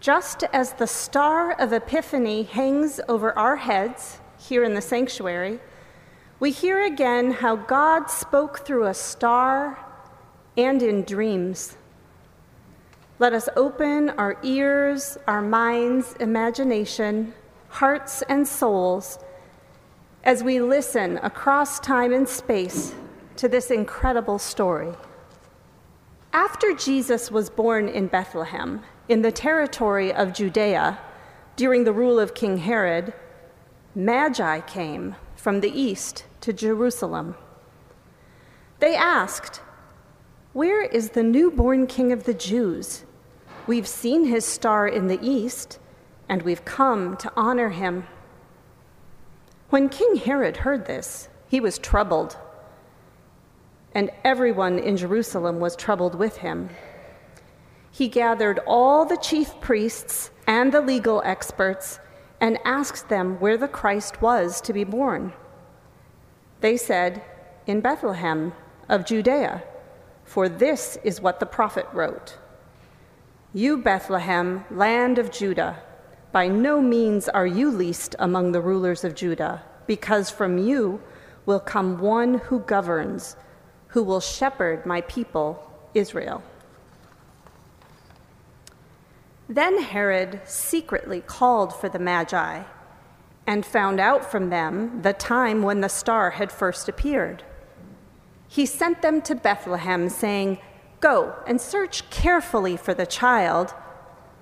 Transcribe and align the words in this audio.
Just 0.00 0.44
as 0.44 0.72
the 0.72 0.86
star 0.86 1.52
of 1.52 1.74
Epiphany 1.74 2.44
hangs 2.44 3.00
over 3.06 3.38
our 3.38 3.56
heads 3.56 4.18
here 4.38 4.64
in 4.64 4.72
the 4.72 4.80
sanctuary, 4.80 5.60
we 6.40 6.52
hear 6.52 6.82
again 6.82 7.32
how 7.32 7.56
God 7.56 8.06
spoke 8.06 8.64
through 8.64 8.86
a 8.86 8.94
star 8.94 9.78
and 10.56 10.82
in 10.82 11.02
dreams. 11.02 11.76
Let 13.18 13.34
us 13.34 13.50
open 13.56 14.08
our 14.10 14.38
ears, 14.42 15.18
our 15.26 15.42
minds, 15.42 16.14
imagination, 16.18 17.34
hearts, 17.68 18.22
and 18.22 18.48
souls 18.48 19.18
as 20.24 20.42
we 20.42 20.62
listen 20.62 21.18
across 21.18 21.78
time 21.78 22.14
and 22.14 22.26
space 22.26 22.94
to 23.36 23.48
this 23.48 23.70
incredible 23.70 24.38
story. 24.38 24.94
After 26.32 26.72
Jesus 26.74 27.30
was 27.30 27.50
born 27.50 27.86
in 27.86 28.06
Bethlehem, 28.06 28.82
in 29.10 29.22
the 29.22 29.32
territory 29.32 30.14
of 30.14 30.32
Judea, 30.32 30.96
during 31.56 31.82
the 31.82 31.92
rule 31.92 32.20
of 32.20 32.32
King 32.32 32.58
Herod, 32.58 33.12
Magi 33.92 34.60
came 34.60 35.16
from 35.34 35.60
the 35.60 35.72
east 35.72 36.26
to 36.42 36.52
Jerusalem. 36.52 37.34
They 38.78 38.94
asked, 38.94 39.62
Where 40.52 40.82
is 40.82 41.10
the 41.10 41.24
newborn 41.24 41.88
king 41.88 42.12
of 42.12 42.22
the 42.22 42.34
Jews? 42.34 43.02
We've 43.66 43.88
seen 43.88 44.26
his 44.26 44.44
star 44.44 44.86
in 44.86 45.08
the 45.08 45.18
east, 45.20 45.80
and 46.28 46.42
we've 46.42 46.64
come 46.64 47.16
to 47.16 47.32
honor 47.34 47.70
him. 47.70 48.06
When 49.70 49.88
King 49.88 50.18
Herod 50.18 50.58
heard 50.58 50.86
this, 50.86 51.28
he 51.48 51.58
was 51.58 51.78
troubled, 51.78 52.36
and 53.92 54.12
everyone 54.22 54.78
in 54.78 54.96
Jerusalem 54.96 55.58
was 55.58 55.74
troubled 55.74 56.14
with 56.14 56.36
him. 56.36 56.70
He 57.90 58.08
gathered 58.08 58.60
all 58.66 59.04
the 59.04 59.16
chief 59.16 59.60
priests 59.60 60.30
and 60.46 60.72
the 60.72 60.80
legal 60.80 61.22
experts 61.24 61.98
and 62.40 62.58
asked 62.64 63.08
them 63.08 63.38
where 63.40 63.56
the 63.56 63.68
Christ 63.68 64.22
was 64.22 64.60
to 64.62 64.72
be 64.72 64.84
born. 64.84 65.32
They 66.60 66.76
said, 66.76 67.22
In 67.66 67.80
Bethlehem 67.80 68.52
of 68.88 69.04
Judea, 69.04 69.62
for 70.24 70.48
this 70.48 70.96
is 71.02 71.20
what 71.20 71.40
the 71.40 71.46
prophet 71.46 71.86
wrote 71.92 72.38
You, 73.52 73.78
Bethlehem, 73.78 74.64
land 74.70 75.18
of 75.18 75.30
Judah, 75.30 75.82
by 76.32 76.46
no 76.46 76.80
means 76.80 77.28
are 77.28 77.46
you 77.46 77.70
least 77.70 78.14
among 78.18 78.52
the 78.52 78.60
rulers 78.60 79.04
of 79.04 79.14
Judah, 79.14 79.62
because 79.86 80.30
from 80.30 80.56
you 80.56 81.02
will 81.46 81.60
come 81.60 81.98
one 81.98 82.34
who 82.34 82.60
governs, 82.60 83.36
who 83.88 84.02
will 84.04 84.20
shepherd 84.20 84.86
my 84.86 85.00
people, 85.02 85.68
Israel. 85.94 86.42
Then 89.50 89.82
Herod 89.82 90.42
secretly 90.44 91.22
called 91.22 91.74
for 91.74 91.88
the 91.88 91.98
Magi 91.98 92.62
and 93.48 93.66
found 93.66 93.98
out 93.98 94.30
from 94.30 94.48
them 94.48 95.02
the 95.02 95.12
time 95.12 95.64
when 95.64 95.80
the 95.80 95.88
star 95.88 96.30
had 96.30 96.52
first 96.52 96.88
appeared. 96.88 97.42
He 98.46 98.64
sent 98.64 99.02
them 99.02 99.20
to 99.22 99.34
Bethlehem, 99.34 100.08
saying, 100.08 100.58
Go 101.00 101.34
and 101.48 101.60
search 101.60 102.08
carefully 102.10 102.76
for 102.76 102.94
the 102.94 103.06
child. 103.06 103.74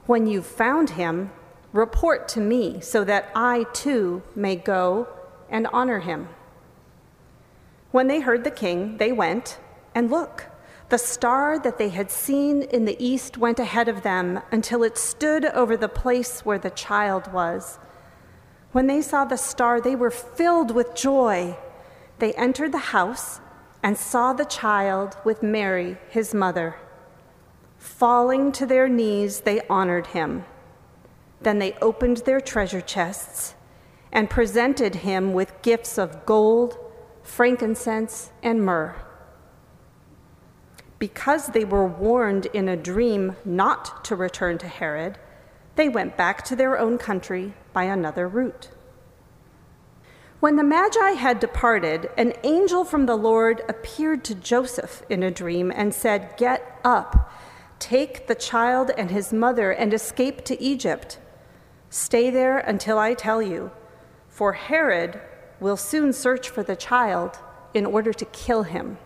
When 0.04 0.26
you've 0.26 0.44
found 0.44 0.90
him, 0.90 1.30
report 1.72 2.28
to 2.28 2.40
me 2.40 2.80
so 2.82 3.02
that 3.04 3.30
I 3.34 3.64
too 3.72 4.22
may 4.34 4.56
go 4.56 5.08
and 5.48 5.66
honor 5.68 6.00
him. 6.00 6.28
When 7.92 8.08
they 8.08 8.20
heard 8.20 8.44
the 8.44 8.50
king, 8.50 8.98
they 8.98 9.12
went, 9.12 9.58
and 9.94 10.10
look, 10.10 10.44
the 10.89 10.98
star 10.98 11.58
that 11.58 11.77
they 11.77 11.91
had 11.91 12.11
seen 12.11 12.62
in 12.62 12.86
the 12.86 12.97
east 13.05 13.36
went 13.36 13.58
ahead 13.58 13.89
of 13.89 14.03
them 14.03 14.41
until 14.50 14.83
it 14.83 14.97
stood 14.97 15.44
over 15.44 15.77
the 15.77 15.89
place 15.89 16.47
where 16.47 16.58
the 16.58 16.70
child 16.70 17.31
was. 17.33 17.78
When 18.72 18.86
they 18.86 19.03
saw 19.03 19.25
the 19.25 19.36
star, 19.36 19.81
they 19.81 19.94
were 19.94 20.11
filled 20.11 20.70
with 20.70 20.94
joy. 20.94 21.56
They 22.20 22.33
entered 22.34 22.72
the 22.72 22.78
house 22.78 23.41
and 23.82 23.98
saw 23.98 24.32
the 24.32 24.47
child 24.47 25.16
with 25.25 25.43
Mary, 25.43 25.98
his 26.09 26.32
mother. 26.32 26.77
Falling 27.77 28.50
to 28.53 28.66
their 28.66 28.88
knees, 28.88 29.41
they 29.41 29.60
honored 29.69 30.09
him. 30.09 30.44
Then 31.41 31.59
they 31.59 31.75
opened 31.82 32.19
their 32.19 32.41
treasure 32.41 32.81
chests 32.81 33.54
and 34.10 34.31
presented 34.31 34.97
him 34.97 35.34
with 35.34 35.60
gifts 35.62 35.98
of 35.98 36.25
gold, 36.25 36.78
frankincense, 37.22 38.32
and 38.43 38.65
myrrh. 38.65 38.97
Because 40.98 41.48
they 41.48 41.64
were 41.64 41.86
warned 41.86 42.47
in 42.47 42.69
a 42.69 42.76
dream 42.76 43.36
not 43.44 44.04
to 44.06 44.16
return 44.16 44.59
to 44.59 44.69
Herod, 44.69 45.19
they 45.76 45.88
went 45.88 46.16
back 46.16 46.44
to 46.47 46.56
their 46.56 46.78
own 46.78 46.98
country 46.98 47.54
by 47.72 47.84
another 47.84 48.26
route. 48.26 48.70
When 50.41 50.56
the 50.56 50.64
Magi 50.64 51.10
had 51.12 51.41
departed, 51.41 52.10
an 52.16 52.32
angel 52.44 52.84
from 52.84 53.06
the 53.06 53.16
Lord 53.16 53.62
appeared 53.69 54.25
to 54.25 54.34
Joseph 54.34 55.03
in 55.09 55.22
a 55.22 55.31
dream 55.31 55.72
and 55.75 55.92
said, 55.92 56.36
Get 56.36 56.81
up, 56.84 57.32
take 57.78 58.26
the 58.26 58.36
child 58.36 58.91
and 58.97 59.10
his 59.10 59.32
mother, 59.32 59.72
and 59.72 59.92
escape 59.92 60.44
to 60.44 60.60
Egypt. 60.62 61.19
Stay 61.91 62.30
there 62.30 62.59
until 62.59 62.98
I 62.98 63.15
tell 63.15 63.42
you, 63.42 63.72
for 64.28 64.53
Herod 64.53 65.20
will 65.59 65.76
soon 65.76 66.12
search 66.12 66.48
for 66.48 66.62
the 66.62 66.76
child 66.76 67.38
in 67.75 67.84
order 67.84 68.12
to 68.12 68.25
kill 68.26 68.62
him. 68.62 68.98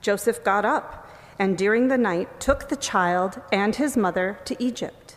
Joseph 0.00 0.42
got 0.44 0.64
up 0.64 1.08
and 1.38 1.56
during 1.56 1.88
the 1.88 1.98
night 1.98 2.40
took 2.40 2.68
the 2.68 2.76
child 2.76 3.40
and 3.52 3.76
his 3.76 3.96
mother 3.96 4.38
to 4.44 4.62
Egypt. 4.62 5.16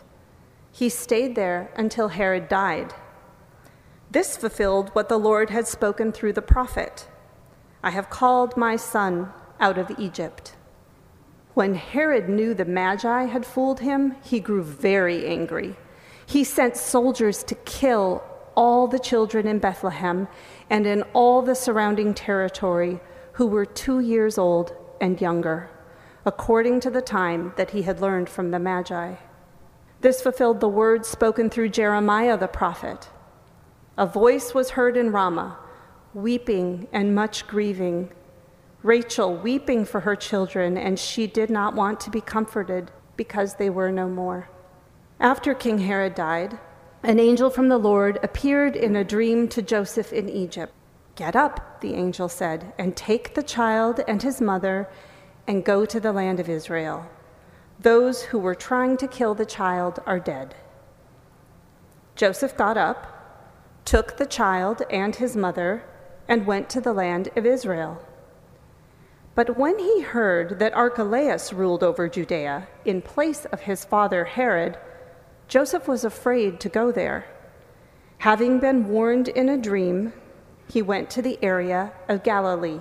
He 0.70 0.88
stayed 0.88 1.34
there 1.34 1.70
until 1.76 2.08
Herod 2.08 2.48
died. 2.48 2.94
This 4.10 4.36
fulfilled 4.36 4.90
what 4.90 5.08
the 5.08 5.18
Lord 5.18 5.50
had 5.50 5.66
spoken 5.66 6.12
through 6.12 6.34
the 6.34 6.42
prophet 6.42 7.08
I 7.84 7.90
have 7.90 8.10
called 8.10 8.56
my 8.56 8.76
son 8.76 9.32
out 9.58 9.76
of 9.76 9.90
Egypt. 9.98 10.54
When 11.54 11.74
Herod 11.74 12.28
knew 12.28 12.54
the 12.54 12.64
Magi 12.64 13.24
had 13.24 13.44
fooled 13.44 13.80
him, 13.80 14.14
he 14.22 14.38
grew 14.38 14.62
very 14.62 15.26
angry. 15.26 15.76
He 16.24 16.44
sent 16.44 16.76
soldiers 16.76 17.42
to 17.44 17.56
kill 17.56 18.22
all 18.54 18.86
the 18.86 19.00
children 19.00 19.48
in 19.48 19.58
Bethlehem 19.58 20.28
and 20.70 20.86
in 20.86 21.02
all 21.12 21.42
the 21.42 21.54
surrounding 21.54 22.14
territory 22.14 23.00
who 23.32 23.46
were 23.46 23.64
two 23.64 24.00
years 24.00 24.38
old 24.38 24.74
and 25.00 25.20
younger, 25.20 25.70
according 26.24 26.80
to 26.80 26.90
the 26.90 27.02
time 27.02 27.52
that 27.56 27.70
he 27.70 27.82
had 27.82 28.00
learned 28.00 28.28
from 28.28 28.50
the 28.50 28.58
Magi. 28.58 29.14
This 30.00 30.20
fulfilled 30.20 30.60
the 30.60 30.68
words 30.68 31.08
spoken 31.08 31.48
through 31.48 31.70
Jeremiah 31.70 32.36
the 32.36 32.48
prophet. 32.48 33.08
A 33.96 34.06
voice 34.06 34.54
was 34.54 34.70
heard 34.70 34.96
in 34.96 35.12
Ramah, 35.12 35.58
weeping 36.14 36.88
and 36.92 37.14
much 37.14 37.46
grieving. 37.46 38.10
Rachel 38.82 39.36
weeping 39.36 39.84
for 39.84 40.00
her 40.00 40.16
children, 40.16 40.76
and 40.76 40.98
she 40.98 41.26
did 41.26 41.50
not 41.50 41.74
want 41.74 42.00
to 42.00 42.10
be 42.10 42.20
comforted 42.20 42.90
because 43.16 43.54
they 43.54 43.70
were 43.70 43.92
no 43.92 44.08
more. 44.08 44.48
After 45.20 45.54
King 45.54 45.78
Herod 45.78 46.16
died, 46.16 46.58
an 47.04 47.20
angel 47.20 47.48
from 47.48 47.68
the 47.68 47.78
Lord 47.78 48.18
appeared 48.22 48.74
in 48.74 48.96
a 48.96 49.04
dream 49.04 49.46
to 49.48 49.62
Joseph 49.62 50.12
in 50.12 50.28
Egypt. 50.28 50.72
Get 51.16 51.36
up, 51.36 51.80
the 51.80 51.94
angel 51.94 52.28
said, 52.28 52.72
and 52.78 52.96
take 52.96 53.34
the 53.34 53.42
child 53.42 54.00
and 54.08 54.22
his 54.22 54.40
mother 54.40 54.88
and 55.46 55.64
go 55.64 55.84
to 55.84 56.00
the 56.00 56.12
land 56.12 56.40
of 56.40 56.48
Israel 56.48 57.08
those 57.82 58.22
who 58.22 58.38
were 58.38 58.54
trying 58.54 58.96
to 58.96 59.08
kill 59.08 59.34
the 59.34 59.46
child 59.46 60.00
are 60.06 60.20
dead. 60.20 60.54
Joseph 62.14 62.56
got 62.56 62.76
up, 62.76 63.06
took 63.84 64.16
the 64.16 64.26
child 64.26 64.82
and 64.90 65.16
his 65.16 65.36
mother, 65.36 65.82
and 66.28 66.46
went 66.46 66.70
to 66.70 66.80
the 66.80 66.92
land 66.92 67.28
of 67.36 67.44
Israel. 67.44 68.00
But 69.34 69.56
when 69.56 69.78
he 69.78 70.02
heard 70.02 70.58
that 70.58 70.74
Archelaus 70.74 71.52
ruled 71.52 71.82
over 71.82 72.08
Judea 72.08 72.68
in 72.84 73.02
place 73.02 73.44
of 73.46 73.62
his 73.62 73.84
father 73.84 74.24
Herod, 74.24 74.78
Joseph 75.48 75.88
was 75.88 76.04
afraid 76.04 76.60
to 76.60 76.68
go 76.68 76.92
there. 76.92 77.26
Having 78.18 78.60
been 78.60 78.88
warned 78.88 79.28
in 79.28 79.48
a 79.48 79.58
dream, 79.58 80.12
he 80.70 80.82
went 80.82 81.10
to 81.10 81.22
the 81.22 81.38
area 81.42 81.92
of 82.08 82.22
Galilee. 82.22 82.80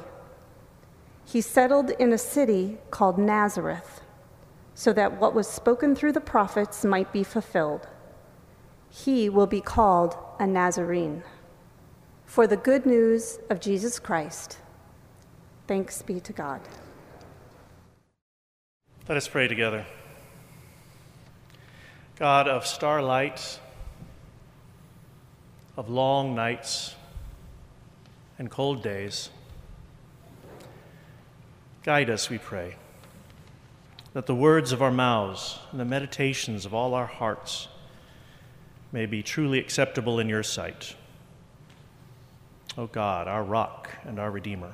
He 1.25 1.42
settled 1.42 1.92
in 1.92 2.12
a 2.12 2.18
city 2.18 2.78
called 2.89 3.18
Nazareth 3.18 4.01
so 4.74 4.94
that 4.94 5.19
what 5.19 5.33
was 5.33 5.48
spoken 5.48 5.95
through 5.95 6.13
the 6.13 6.22
prophets 6.22 6.83
might 6.83 7.12
be 7.13 7.24
fulfilled. 7.24 7.88
He 8.89 9.30
will 9.30 9.48
be 9.48 9.62
called 9.62 10.18
a 10.39 10.48
Nazarene. 10.48 11.24
For 12.25 12.48
the 12.48 12.57
good 12.57 12.86
news 12.86 13.39
of 13.50 13.60
Jesus 13.60 14.00
Christ. 14.00 14.57
Thanks 15.68 16.01
be 16.01 16.19
to 16.22 16.33
God. 16.33 16.62
Let 19.07 19.18
us 19.18 19.28
pray 19.28 19.48
together. 19.48 19.86
God 22.18 22.48
of 22.48 22.66
starlight, 22.66 23.60
of 25.75 25.89
long 25.89 26.36
nights 26.36 26.95
and 28.41 28.49
cold 28.49 28.81
days, 28.81 29.29
guide 31.83 32.09
us, 32.09 32.27
we 32.27 32.39
pray 32.39 32.75
that 34.13 34.25
the 34.25 34.33
words 34.33 34.71
of 34.71 34.81
our 34.81 34.89
mouths 34.89 35.59
and 35.69 35.79
the 35.79 35.85
meditations 35.85 36.65
of 36.65 36.73
all 36.73 36.95
our 36.95 37.05
hearts 37.05 37.67
may 38.91 39.05
be 39.05 39.21
truly 39.21 39.59
acceptable 39.59 40.19
in 40.19 40.27
your 40.27 40.41
sight. 40.41 40.95
O 42.79 42.88
God, 42.88 43.27
our 43.27 43.43
rock 43.43 43.91
and 44.05 44.17
our 44.17 44.31
Redeemer. 44.31 44.73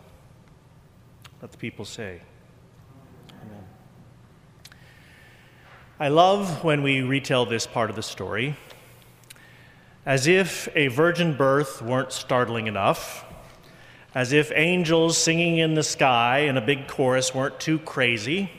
Let 1.41 1.51
the 1.51 1.57
people 1.57 1.83
say, 1.83 2.21
Amen. 3.33 3.65
I 5.99 6.07
love 6.07 6.63
when 6.63 6.83
we 6.83 7.01
retell 7.01 7.45
this 7.45 7.67
part 7.67 7.89
of 7.89 7.97
the 7.97 8.01
story. 8.01 8.55
As 10.05 10.25
if 10.25 10.69
a 10.73 10.87
virgin 10.87 11.35
birth 11.35 11.81
weren't 11.81 12.13
startling 12.13 12.67
enough, 12.67 13.25
as 14.17 14.33
if 14.33 14.51
angels 14.55 15.15
singing 15.15 15.59
in 15.59 15.75
the 15.75 15.83
sky 15.83 16.39
in 16.39 16.57
a 16.57 16.61
big 16.61 16.87
chorus 16.87 17.35
weren't 17.35 17.59
too 17.59 17.77
crazy, 17.77 18.49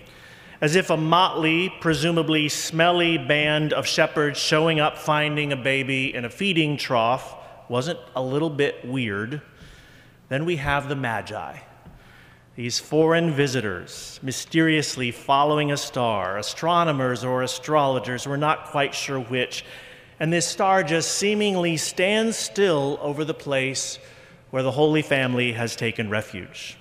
as 0.61 0.77
if 0.77 0.89
a 0.89 0.97
motley, 0.97 1.69
presumably 1.81 2.49
smelly 2.49 3.19
band 3.19 3.73
of 3.73 3.85
shepherds 3.85 4.39
showing 4.39 4.79
up 4.79 4.97
finding 4.97 5.53
a 5.53 5.57
baby 5.57 6.15
in 6.15 6.25
a 6.25 6.31
feeding 6.31 6.77
trough 6.77 7.35
wasn't 7.69 7.99
a 8.15 8.23
little 8.23 8.51
bit 8.51 8.87
weird, 8.87 9.43
then 10.29 10.45
we 10.45 10.55
have 10.55 10.89
the 10.89 10.95
Magi. 10.95 11.59
These 12.55 12.79
foreign 12.79 13.33
visitors 13.33 14.21
mysteriously 14.23 15.11
following 15.11 15.73
a 15.73 15.77
star, 15.77 16.39
astronomers 16.39 17.25
or 17.25 17.43
astrologers, 17.43 18.29
we're 18.29 18.37
not 18.37 18.67
quite 18.67 18.95
sure 18.95 19.19
which, 19.19 19.65
and 20.21 20.33
this 20.33 20.47
star 20.47 20.85
just 20.85 21.17
seemingly 21.17 21.77
stands 21.77 22.37
still 22.37 22.97
over 23.03 23.25
the 23.25 23.35
place 23.35 23.99
where 24.51 24.63
the 24.63 24.73
Holy 24.73 25.03
Family 25.03 25.53
has 25.53 25.77
taken 25.77 26.09
refuge. 26.09 26.77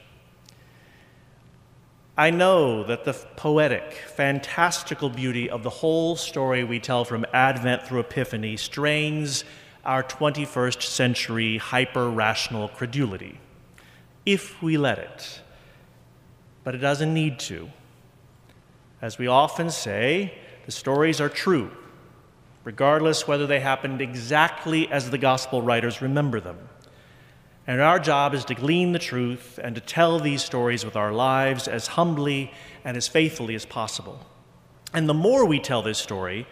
I 2.17 2.31
know 2.31 2.83
that 2.83 3.05
the 3.05 3.13
poetic, 3.35 3.93
fantastical 3.93 5.09
beauty 5.09 5.49
of 5.49 5.61
the 5.61 5.69
whole 5.69 6.15
story 6.15 6.63
we 6.63 6.79
tell 6.79 7.05
from 7.05 7.25
Advent 7.31 7.83
through 7.83 7.99
Epiphany 7.99 8.57
strains 8.57 9.43
our 9.85 10.03
21st 10.03 10.81
century 10.81 11.57
hyper 11.57 12.09
rational 12.09 12.69
credulity, 12.69 13.39
if 14.25 14.61
we 14.63 14.77
let 14.77 14.97
it. 14.97 15.41
But 16.63 16.73
it 16.73 16.79
doesn't 16.79 17.13
need 17.13 17.39
to. 17.41 17.69
As 19.01 19.19
we 19.19 19.27
often 19.27 19.69
say, 19.69 20.33
the 20.65 20.71
stories 20.71 21.21
are 21.21 21.29
true, 21.29 21.71
regardless 22.63 23.27
whether 23.27 23.45
they 23.45 23.59
happened 23.59 24.01
exactly 24.01 24.91
as 24.91 25.11
the 25.11 25.19
gospel 25.19 25.61
writers 25.61 26.01
remember 26.01 26.39
them. 26.39 26.57
And 27.67 27.81
our 27.81 27.99
job 27.99 28.33
is 28.33 28.45
to 28.45 28.55
glean 28.55 28.93
the 28.93 28.99
truth 28.99 29.59
and 29.61 29.75
to 29.75 29.81
tell 29.81 30.19
these 30.19 30.41
stories 30.41 30.85
with 30.85 30.95
our 30.95 31.11
lives 31.11 31.67
as 31.67 31.87
humbly 31.87 32.51
and 32.85 32.95
as 32.95 33.09
faithfully 33.09 33.55
as 33.55 33.65
possible. 33.65 34.25
And 34.93 35.09
the 35.09 35.13
more 35.13 35.43
we 35.45 35.59
tell 35.59 35.81
this 35.81 35.97
story, 35.97 36.47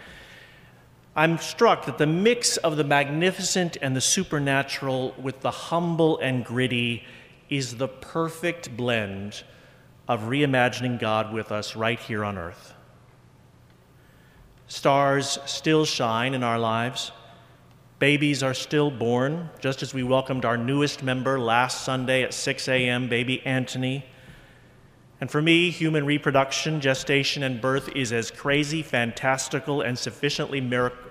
I'm 1.15 1.37
struck 1.37 1.85
that 1.85 1.97
the 1.97 2.05
mix 2.05 2.57
of 2.57 2.75
the 2.75 2.83
magnificent 2.83 3.77
and 3.81 3.95
the 3.95 4.01
supernatural 4.01 5.15
with 5.17 5.39
the 5.39 5.51
humble 5.51 6.19
and 6.19 6.43
gritty 6.43 7.05
is 7.49 7.77
the 7.77 7.87
perfect 7.87 8.75
blend 8.75 9.43
of 10.09 10.23
reimagining 10.23 10.99
God 10.99 11.31
with 11.31 11.53
us 11.53 11.77
right 11.77 11.99
here 11.99 12.25
on 12.25 12.37
earth. 12.37 12.73
Stars 14.67 15.39
still 15.45 15.85
shine 15.85 16.33
in 16.33 16.43
our 16.43 16.59
lives. 16.59 17.13
Babies 17.97 18.43
are 18.43 18.53
still 18.53 18.91
born, 18.91 19.49
just 19.59 19.81
as 19.81 19.93
we 19.93 20.03
welcomed 20.03 20.43
our 20.43 20.57
newest 20.57 21.01
member 21.01 21.39
last 21.39 21.85
Sunday 21.85 22.23
at 22.23 22.33
6 22.33 22.67
a.m., 22.67 23.07
baby 23.07 23.41
Anthony. 23.45 24.05
And 25.21 25.31
for 25.31 25.41
me, 25.41 25.69
human 25.69 26.05
reproduction, 26.05 26.81
gestation, 26.81 27.41
and 27.41 27.61
birth 27.61 27.87
is 27.95 28.11
as 28.11 28.31
crazy, 28.31 28.81
fantastical, 28.81 29.79
and 29.79 29.97
sufficiently 29.97 30.59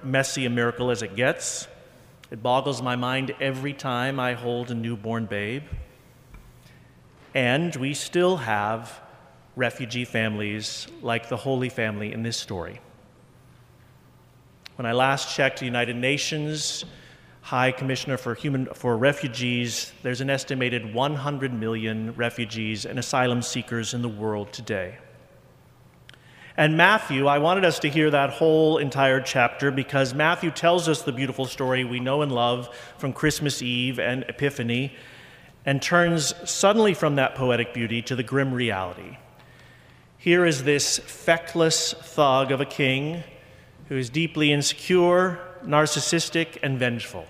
messy 0.02 0.44
a 0.44 0.50
miracle 0.50 0.90
as 0.90 1.00
it 1.00 1.16
gets. 1.16 1.66
It 2.30 2.42
boggles 2.42 2.82
my 2.82 2.96
mind 2.96 3.34
every 3.40 3.72
time 3.72 4.20
I 4.20 4.34
hold 4.34 4.70
a 4.70 4.74
newborn 4.74 5.24
babe. 5.24 5.62
And 7.32 7.74
we 7.76 7.94
still 7.94 8.36
have 8.36 9.00
refugee 9.56 10.04
families 10.04 10.86
like 11.00 11.30
the 11.30 11.38
Holy 11.38 11.70
Family 11.70 12.12
in 12.12 12.22
this 12.22 12.36
story. 12.36 12.80
When 14.76 14.86
I 14.86 14.92
last 14.92 15.32
checked 15.32 15.60
the 15.60 15.66
United 15.66 15.94
Nations 15.94 16.84
High 17.42 17.70
Commissioner 17.70 18.16
for, 18.16 18.34
Human, 18.34 18.66
for 18.74 18.96
Refugees, 18.96 19.92
there's 20.02 20.20
an 20.20 20.30
estimated 20.30 20.92
100 20.92 21.52
million 21.52 22.12
refugees 22.16 22.84
and 22.84 22.98
asylum 22.98 23.40
seekers 23.40 23.94
in 23.94 24.02
the 24.02 24.08
world 24.08 24.52
today. 24.52 24.98
And 26.56 26.76
Matthew, 26.76 27.28
I 27.28 27.38
wanted 27.38 27.64
us 27.64 27.78
to 27.80 27.88
hear 27.88 28.10
that 28.10 28.30
whole 28.30 28.78
entire 28.78 29.20
chapter 29.20 29.70
because 29.70 30.12
Matthew 30.12 30.50
tells 30.50 30.88
us 30.88 31.02
the 31.02 31.12
beautiful 31.12 31.44
story 31.44 31.84
we 31.84 32.00
know 32.00 32.22
and 32.22 32.32
love 32.32 32.68
from 32.98 33.12
Christmas 33.12 33.62
Eve 33.62 34.00
and 34.00 34.24
Epiphany 34.28 34.92
and 35.64 35.80
turns 35.80 36.34
suddenly 36.50 36.94
from 36.94 37.14
that 37.16 37.36
poetic 37.36 37.72
beauty 37.74 38.02
to 38.02 38.16
the 38.16 38.24
grim 38.24 38.52
reality. 38.52 39.18
Here 40.18 40.44
is 40.44 40.64
this 40.64 40.98
feckless 40.98 41.92
thug 41.92 42.50
of 42.50 42.60
a 42.60 42.66
king 42.66 43.22
who 43.88 43.96
is 43.96 44.10
deeply 44.10 44.52
insecure, 44.52 45.38
narcissistic, 45.64 46.58
and 46.62 46.78
vengeful. 46.78 47.26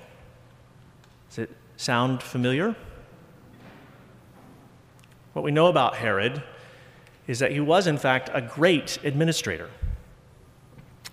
Does 1.30 1.38
it 1.38 1.50
sound 1.76 2.22
familiar? 2.22 2.76
What 5.32 5.44
we 5.44 5.50
know 5.50 5.66
about 5.66 5.96
Herod 5.96 6.42
is 7.26 7.40
that 7.40 7.52
he 7.52 7.60
was, 7.60 7.86
in 7.86 7.98
fact, 7.98 8.30
a 8.32 8.40
great 8.40 8.98
administrator. 9.02 9.68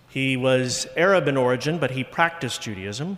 He 0.10 0.38
was 0.38 0.88
Arab 0.98 1.28
in 1.28 1.38
origin, 1.38 1.80
but 1.80 1.92
he 1.92 2.04
practiced 2.04 2.62
Judaism. 2.62 3.18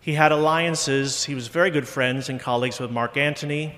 He 0.00 0.14
had 0.14 0.32
alliances, 0.32 1.24
he 1.24 1.34
was 1.34 1.48
very 1.48 1.70
good 1.70 1.86
friends 1.86 2.28
and 2.28 2.40
colleagues 2.40 2.80
with 2.80 2.90
Mark 2.90 3.16
Antony, 3.16 3.74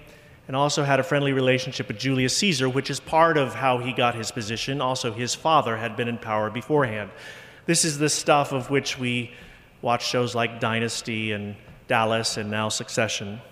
and 0.46 0.56
also 0.56 0.84
had 0.84 1.00
a 1.00 1.02
friendly 1.02 1.32
relationship 1.32 1.88
with 1.88 1.98
Julius 1.98 2.36
Caesar, 2.38 2.68
which 2.68 2.90
is 2.90 3.00
part 3.00 3.36
of 3.36 3.54
how 3.54 3.78
he 3.78 3.92
got 3.92 4.14
his 4.14 4.30
position. 4.30 4.80
Also, 4.80 5.12
his 5.12 5.34
father 5.34 5.76
had 5.76 5.96
been 5.96 6.08
in 6.08 6.16
power 6.16 6.48
beforehand. 6.48 7.10
This 7.68 7.84
is 7.84 7.98
the 7.98 8.08
stuff 8.08 8.52
of 8.52 8.70
which 8.70 8.98
we 8.98 9.30
watch 9.82 10.06
shows 10.06 10.34
like 10.34 10.58
Dynasty 10.58 11.32
and 11.32 11.54
Dallas 11.86 12.38
and 12.38 12.50
now 12.50 12.70
Succession. 12.70 13.42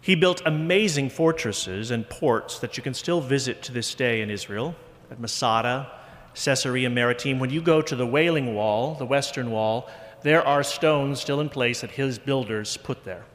He 0.00 0.16
built 0.16 0.42
amazing 0.44 1.10
fortresses 1.10 1.92
and 1.92 2.10
ports 2.10 2.58
that 2.58 2.76
you 2.76 2.82
can 2.82 2.92
still 2.92 3.20
visit 3.20 3.62
to 3.62 3.72
this 3.72 3.94
day 3.94 4.20
in 4.20 4.30
Israel, 4.30 4.74
at 5.12 5.20
Masada, 5.20 5.92
Caesarea 6.34 6.90
Maritima. 6.90 7.38
When 7.38 7.50
you 7.50 7.62
go 7.62 7.80
to 7.82 7.94
the 7.94 8.04
Wailing 8.04 8.52
Wall, 8.56 8.96
the 8.96 9.06
Western 9.06 9.52
Wall, 9.52 9.88
there 10.22 10.44
are 10.44 10.64
stones 10.64 11.20
still 11.20 11.40
in 11.40 11.50
place 11.50 11.82
that 11.82 11.92
his 11.92 12.18
builders 12.18 12.76
put 12.78 13.04
there. 13.04 13.26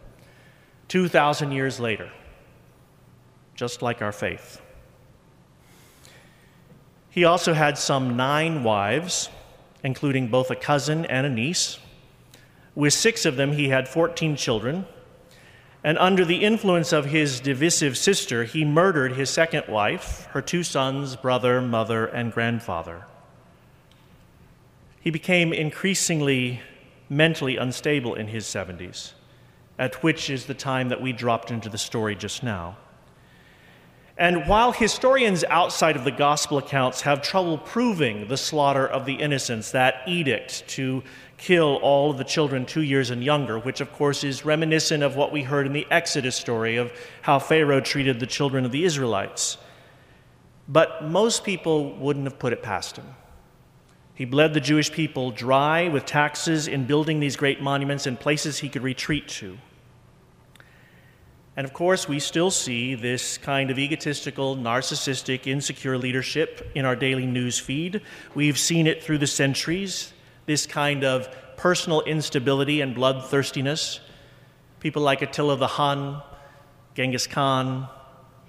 2,000 0.89 1.53
years 1.53 1.79
later, 1.79 2.12
just 3.55 3.81
like 3.81 4.01
our 4.01 4.12
faith. 4.12 4.60
He 7.15 7.24
also 7.24 7.53
had 7.53 7.77
some 7.77 8.17
nine 8.17 8.62
wives, 8.62 9.29
including 9.86 10.27
both 10.27 10.51
a 10.51 10.55
cousin 10.55 11.05
and 11.05 11.25
a 11.25 11.29
niece. 11.29 11.79
With 12.75 12.93
six 12.93 13.25
of 13.25 13.38
them, 13.38 13.53
he 13.53 13.69
had 13.69 13.88
14 13.88 14.36
children. 14.36 14.86
And 15.81 15.98
under 15.98 16.25
the 16.25 16.43
influence 16.43 16.91
of 16.91 17.05
his 17.05 17.39
divisive 17.39 17.98
sister, 17.98 18.43
he 18.43 18.65
murdered 18.65 19.13
his 19.13 19.29
second 19.29 19.63
wife, 19.69 20.27
her 20.31 20.41
two 20.41 20.62
sons, 20.62 21.15
brother, 21.15 21.62
mother, 21.62 22.05
and 22.05 22.34
grandfather. 22.34 23.05
He 25.00 25.10
became 25.10 25.53
increasingly 25.53 26.60
mentally 27.07 27.55
unstable 27.55 28.15
in 28.15 28.27
his 28.27 28.43
70s, 28.43 29.13
at 29.79 30.03
which 30.03 30.29
is 30.29 30.48
the 30.48 30.53
time 30.53 30.89
that 30.89 31.01
we 31.01 31.13
dropped 31.13 31.50
into 31.50 31.69
the 31.69 31.77
story 31.77 32.13
just 32.13 32.43
now. 32.43 32.75
And 34.17 34.48
while 34.48 34.72
historians 34.72 35.43
outside 35.50 35.98
of 35.98 36.05
the 36.05 36.12
gospel 36.12 36.57
accounts 36.57 37.01
have 37.01 37.22
trouble 37.22 37.57
proving 37.57 38.29
the 38.29 38.38
slaughter 38.38 38.88
of 38.88 39.05
the 39.05 39.15
innocents, 39.15 39.72
that 39.72 40.03
edict 40.07 40.65
to 40.69 41.03
kill 41.38 41.75
all 41.81 42.12
of 42.12 42.17
the 42.17 42.24
children 42.24 42.65
two 42.65 42.81
years 42.81 43.10
and 43.10 43.22
younger, 43.22 43.60
which 43.60 43.81
of 43.81 43.91
course 43.91 44.24
is 44.24 44.45
reminiscent 44.45 45.03
of 45.03 45.17
what 45.17 45.34
we 45.34 45.43
heard 45.43 45.67
in 45.67 45.74
the 45.74 45.86
Exodus 45.91 46.38
story 46.38 46.77
of 46.77 46.93
how 47.24 47.39
Pharaoh 47.39 47.81
treated 47.81 48.22
the 48.22 48.25
children 48.25 48.63
of 48.63 48.72
the 48.72 48.86
Israelites. 48.86 49.57
But 50.67 51.03
most 51.03 51.43
people 51.43 51.93
wouldn't 51.95 52.25
have 52.25 52.39
put 52.39 52.53
it 52.53 52.63
past 52.63 52.95
him. 52.95 53.15
He 54.13 54.24
bled 54.24 54.53
the 54.53 54.62
Jewish 54.62 54.93
people 54.93 55.31
dry 55.31 55.89
with 55.89 56.05
taxes 56.05 56.69
in 56.69 56.86
building 56.86 57.19
these 57.19 57.36
great 57.36 57.62
monuments 57.62 58.07
and 58.07 58.17
places 58.17 58.60
he 58.60 58.69
could 58.69 58.81
retreat 58.81 59.27
to. 59.27 59.57
And 61.57 61.65
of 61.65 61.74
course, 61.74 62.07
we 62.07 62.19
still 62.19 62.51
see 62.51 62.95
this 62.95 63.38
kind 63.38 63.71
of 63.71 63.79
egotistical, 63.79 64.57
narcissistic, 64.57 65.47
insecure 65.47 65.97
leadership 65.97 66.69
in 66.75 66.83
our 66.83 66.95
daily 66.95 67.25
news 67.25 67.57
feed. 67.59 68.01
We've 68.33 68.57
seen 68.57 68.88
it 68.88 69.01
through 69.01 69.19
the 69.19 69.27
centuries, 69.27 70.13
this 70.45 70.65
kind 70.65 71.05
of 71.05 71.29
personal 71.55 72.01
instability 72.01 72.81
and 72.81 72.93
bloodthirstiness. 72.93 74.01
People 74.81 75.01
like 75.01 75.21
Attila 75.21 75.55
the 75.55 75.67
Hun, 75.67 76.21
Genghis 76.93 77.25
Khan, 77.25 77.88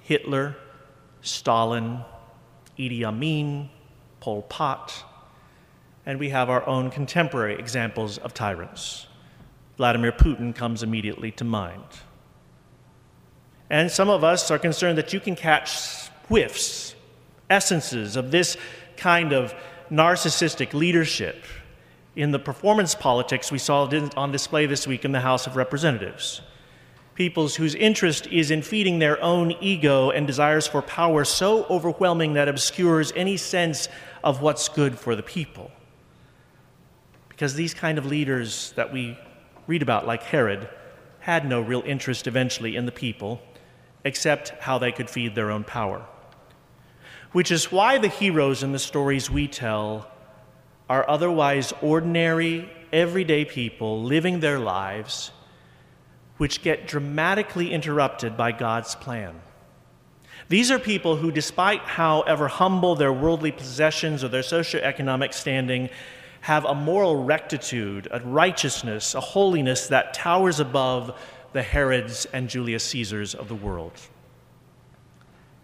Hitler, 0.03 0.57
Stalin, 1.21 2.01
Idi 2.77 3.05
Amin, 3.05 3.71
Pol 4.21 4.43
Pot, 4.43 5.05
and 6.05 6.19
we 6.19 6.31
have 6.31 6.51
our 6.51 6.67
own 6.67 6.91
contemporary 6.91 7.57
examples 7.57 8.19
of 8.19 8.35
tyrants. 8.35 9.07
Vladimir 9.77 10.13
Putin 10.13 10.55
comes 10.55 10.83
immediately 10.83 11.31
to 11.33 11.45
mind. 11.45 11.85
And 13.69 13.91
some 13.91 14.09
of 14.09 14.23
us 14.23 14.51
are 14.51 14.59
concerned 14.59 14.99
that 14.99 15.13
you 15.13 15.21
can 15.21 15.35
catch 15.35 16.09
whiffs, 16.29 16.95
essences 17.51 18.17
of 18.17 18.31
this 18.31 18.57
kind 18.97 19.33
of 19.33 19.55
narcissistic 19.91 20.73
leadership 20.73 21.45
in 22.15 22.31
the 22.31 22.39
performance 22.39 22.95
politics 22.95 23.53
we 23.53 23.59
saw 23.59 23.89
on 24.17 24.33
display 24.33 24.67
this 24.67 24.87
week 24.87 25.05
in 25.05 25.13
the 25.13 25.21
House 25.21 25.47
of 25.47 25.57
Representatives. 25.57 26.41
Peoples 27.15 27.57
whose 27.57 27.75
interest 27.75 28.27
is 28.29 28.51
in 28.51 28.63
feeding 28.63 28.99
their 28.99 29.21
own 29.23 29.53
ego 29.61 30.11
and 30.11 30.27
desires 30.27 30.67
for 30.67 30.83
power 30.83 31.25
so 31.25 31.65
overwhelming 31.65 32.35
that 32.35 32.49
obscures 32.49 33.13
any 33.17 33.37
sense 33.37 33.89
of 34.23 34.43
what's 34.43 34.69
good 34.69 34.99
for 34.99 35.15
the 35.17 35.23
people. 35.23 35.71
Because 37.29 37.55
these 37.55 37.75
kind 37.75 37.99
of 37.99 38.07
leaders 38.07 38.73
that 38.77 38.93
we 38.93 39.19
read 39.67 39.83
about, 39.83 40.07
like 40.07 40.23
Herod, 40.23 40.69
had 41.21 41.47
no 41.49 41.61
real 41.61 41.83
interest 41.85 42.27
eventually 42.27 42.77
in 42.77 42.87
the 42.87 42.93
people 42.93 43.41
except 44.07 44.51
how 44.61 44.79
they 44.79 44.93
could 44.93 45.11
feed 45.11 45.35
their 45.35 45.51
own 45.51 45.65
power. 45.65 46.07
Which 47.33 47.51
is 47.51 47.73
why 47.73 47.99
the 47.99 48.09
heroes 48.09 48.63
in 48.63 48.71
the 48.71 48.79
stories 48.79 49.29
we 49.29 49.49
tell 49.49 50.09
are 50.89 51.05
otherwise 51.11 51.73
ordinary, 51.83 52.71
everyday 52.93 53.45
people 53.45 54.05
living 54.05 54.39
their 54.39 54.61
lives, 54.61 55.33
which 56.37 56.63
get 56.63 56.87
dramatically 56.87 57.73
interrupted 57.73 58.37
by 58.37 58.53
God's 58.53 58.95
plan. 58.95 59.41
These 60.49 60.71
are 60.71 60.79
people 60.79 61.17
who, 61.17 61.33
despite 61.33 61.81
however 61.81 62.47
humble 62.47 62.95
their 62.95 63.13
worldly 63.13 63.51
possessions 63.51 64.23
or 64.23 64.29
their 64.29 64.43
socioeconomic 64.43 65.35
standing, 65.35 65.91
have 66.43 66.65
a 66.65 66.77
moral 66.77 67.25
rectitude, 67.25 68.07
a 68.13 68.21
righteousness, 68.21 69.17
a 69.17 69.21
holiness 69.21 69.89
that 69.89 70.15
towers 70.15 70.61
above 70.61 71.19
the 71.53 71.63
Herods 71.63 72.27
and 72.33 72.49
Julius 72.49 72.85
Caesars 72.85 73.35
of 73.35 73.49
the 73.49 73.55
world. 73.55 73.93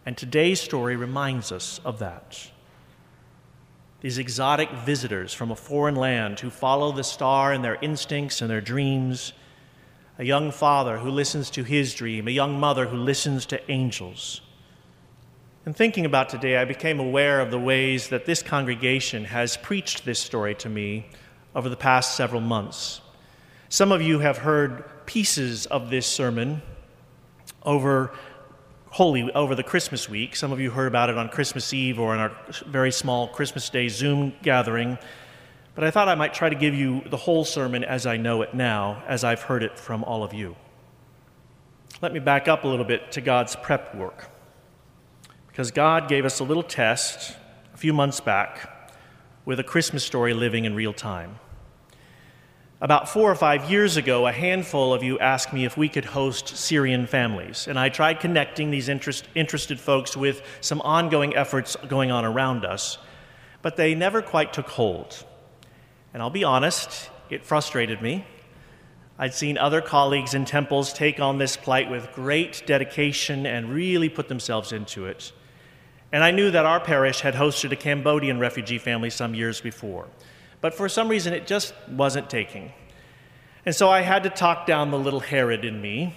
And 0.04 0.16
today's 0.16 0.60
story 0.60 0.96
reminds 0.96 1.52
us 1.52 1.80
of 1.84 1.98
that. 2.00 2.50
These 4.00 4.18
exotic 4.18 4.70
visitors 4.70 5.32
from 5.32 5.52
a 5.52 5.56
foreign 5.56 5.94
land 5.94 6.40
who 6.40 6.50
follow 6.50 6.90
the 6.90 7.04
star 7.04 7.52
in 7.52 7.62
their 7.62 7.76
instincts 7.76 8.40
and 8.40 8.50
their 8.50 8.60
dreams, 8.60 9.32
a 10.18 10.24
young 10.24 10.50
father 10.50 10.98
who 10.98 11.10
listens 11.10 11.50
to 11.50 11.62
his 11.62 11.94
dream, 11.94 12.26
a 12.26 12.32
young 12.32 12.58
mother 12.58 12.86
who 12.86 12.96
listens 12.96 13.46
to 13.46 13.70
angels. 13.70 14.40
In 15.64 15.72
thinking 15.72 16.04
about 16.04 16.28
today, 16.28 16.56
I 16.56 16.64
became 16.64 16.98
aware 16.98 17.38
of 17.38 17.52
the 17.52 17.60
ways 17.60 18.08
that 18.08 18.26
this 18.26 18.42
congregation 18.42 19.26
has 19.26 19.56
preached 19.56 20.04
this 20.04 20.18
story 20.18 20.56
to 20.56 20.68
me 20.68 21.06
over 21.54 21.68
the 21.68 21.76
past 21.76 22.16
several 22.16 22.40
months. 22.40 23.01
Some 23.72 23.90
of 23.90 24.02
you 24.02 24.18
have 24.18 24.36
heard 24.36 24.84
pieces 25.06 25.64
of 25.64 25.88
this 25.88 26.06
sermon 26.06 26.60
over 27.62 28.12
Holy 28.90 29.32
over 29.32 29.54
the 29.54 29.62
Christmas 29.62 30.10
week. 30.10 30.36
Some 30.36 30.52
of 30.52 30.60
you 30.60 30.70
heard 30.70 30.88
about 30.88 31.08
it 31.08 31.16
on 31.16 31.30
Christmas 31.30 31.72
Eve 31.72 31.98
or 31.98 32.12
in 32.12 32.20
our 32.20 32.36
very 32.66 32.92
small 32.92 33.28
Christmas 33.28 33.70
Day 33.70 33.88
Zoom 33.88 34.34
gathering. 34.42 34.98
But 35.74 35.84
I 35.84 35.90
thought 35.90 36.06
I 36.06 36.14
might 36.14 36.34
try 36.34 36.50
to 36.50 36.54
give 36.54 36.74
you 36.74 37.00
the 37.08 37.16
whole 37.16 37.46
sermon 37.46 37.82
as 37.82 38.04
I 38.04 38.18
know 38.18 38.42
it 38.42 38.52
now, 38.52 39.02
as 39.08 39.24
I've 39.24 39.40
heard 39.40 39.62
it 39.62 39.78
from 39.78 40.04
all 40.04 40.22
of 40.22 40.34
you. 40.34 40.54
Let 42.02 42.12
me 42.12 42.20
back 42.20 42.48
up 42.48 42.64
a 42.64 42.68
little 42.68 42.84
bit 42.84 43.10
to 43.12 43.22
God's 43.22 43.56
prep 43.56 43.94
work 43.94 44.28
because 45.46 45.70
God 45.70 46.10
gave 46.10 46.26
us 46.26 46.40
a 46.40 46.44
little 46.44 46.62
test 46.62 47.38
a 47.72 47.78
few 47.78 47.94
months 47.94 48.20
back 48.20 48.92
with 49.46 49.58
a 49.58 49.64
Christmas 49.64 50.04
story 50.04 50.34
living 50.34 50.66
in 50.66 50.74
real 50.74 50.92
time. 50.92 51.38
About 52.82 53.08
four 53.08 53.30
or 53.30 53.36
five 53.36 53.70
years 53.70 53.96
ago, 53.96 54.26
a 54.26 54.32
handful 54.32 54.92
of 54.92 55.04
you 55.04 55.16
asked 55.20 55.52
me 55.52 55.64
if 55.64 55.76
we 55.76 55.88
could 55.88 56.04
host 56.04 56.48
Syrian 56.48 57.06
families, 57.06 57.68
and 57.68 57.78
I 57.78 57.88
tried 57.88 58.18
connecting 58.18 58.72
these 58.72 58.88
interest, 58.88 59.28
interested 59.36 59.78
folks 59.78 60.16
with 60.16 60.42
some 60.60 60.80
ongoing 60.80 61.36
efforts 61.36 61.76
going 61.86 62.10
on 62.10 62.24
around 62.24 62.64
us, 62.64 62.98
but 63.62 63.76
they 63.76 63.94
never 63.94 64.20
quite 64.20 64.52
took 64.52 64.66
hold. 64.66 65.24
And 66.12 66.20
I'll 66.20 66.28
be 66.28 66.42
honest, 66.42 67.08
it 67.30 67.44
frustrated 67.44 68.02
me. 68.02 68.26
I'd 69.16 69.32
seen 69.32 69.58
other 69.58 69.80
colleagues 69.80 70.34
in 70.34 70.44
temples 70.44 70.92
take 70.92 71.20
on 71.20 71.38
this 71.38 71.56
plight 71.56 71.88
with 71.88 72.10
great 72.12 72.64
dedication 72.66 73.46
and 73.46 73.72
really 73.72 74.08
put 74.08 74.26
themselves 74.26 74.72
into 74.72 75.06
it. 75.06 75.30
And 76.10 76.24
I 76.24 76.32
knew 76.32 76.50
that 76.50 76.66
our 76.66 76.80
parish 76.80 77.20
had 77.20 77.34
hosted 77.34 77.70
a 77.70 77.76
Cambodian 77.76 78.40
refugee 78.40 78.78
family 78.78 79.08
some 79.08 79.36
years 79.36 79.60
before. 79.60 80.08
But 80.62 80.72
for 80.72 80.88
some 80.88 81.08
reason, 81.08 81.34
it 81.34 81.46
just 81.46 81.74
wasn't 81.90 82.30
taking. 82.30 82.72
And 83.66 83.74
so 83.74 83.90
I 83.90 84.00
had 84.00 84.22
to 84.22 84.30
talk 84.30 84.64
down 84.64 84.90
the 84.90 84.98
little 84.98 85.20
Herod 85.20 85.64
in 85.64 85.82
me 85.82 86.14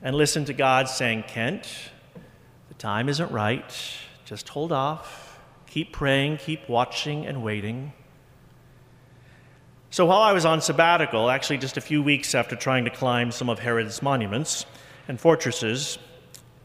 and 0.00 0.16
listen 0.16 0.44
to 0.46 0.52
God 0.52 0.88
saying, 0.88 1.24
Kent, 1.28 1.68
the 2.68 2.74
time 2.74 3.08
isn't 3.08 3.30
right. 3.30 3.64
Just 4.24 4.48
hold 4.48 4.72
off. 4.72 5.40
Keep 5.66 5.92
praying, 5.92 6.38
keep 6.38 6.68
watching 6.68 7.26
and 7.26 7.42
waiting. 7.42 7.92
So 9.90 10.06
while 10.06 10.22
I 10.22 10.32
was 10.32 10.44
on 10.44 10.60
sabbatical, 10.60 11.28
actually 11.28 11.58
just 11.58 11.76
a 11.76 11.80
few 11.80 12.02
weeks 12.02 12.34
after 12.34 12.54
trying 12.54 12.84
to 12.84 12.90
climb 12.90 13.32
some 13.32 13.48
of 13.48 13.58
Herod's 13.58 14.00
monuments 14.00 14.64
and 15.08 15.20
fortresses, 15.20 15.98